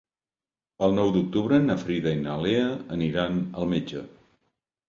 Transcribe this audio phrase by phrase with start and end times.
[0.85, 2.65] El nou d'octubre na Frida i na Lea
[2.97, 4.07] aniran al metge.